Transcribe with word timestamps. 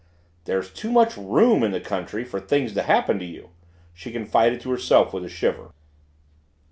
"There's 0.45 0.73
too 0.73 0.91
much 0.91 1.15
ROOM 1.15 1.61
in 1.61 1.73
the 1.73 1.79
country 1.79 2.23
for 2.23 2.39
things 2.39 2.73
to 2.73 2.81
happen 2.81 3.19
to 3.19 3.25
you!" 3.25 3.51
she 3.93 4.11
confided 4.11 4.59
to 4.61 4.71
herself 4.71 5.13
with 5.13 5.23
a 5.25 5.29
shiver. 5.29 5.73